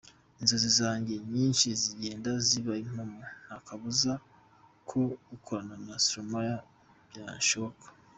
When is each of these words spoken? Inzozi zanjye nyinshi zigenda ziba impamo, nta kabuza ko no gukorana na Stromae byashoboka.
Inzozi 0.39 0.69
zanjye 0.79 1.13
nyinshi 1.33 1.67
zigenda 1.81 2.29
ziba 2.45 2.73
impamo, 2.83 3.19
nta 3.45 3.57
kabuza 3.67 4.11
ko 4.89 4.99
no 5.07 5.15
gukorana 5.29 5.75
na 5.85 5.95
Stromae 6.03 6.53
byashoboka. 7.09 7.85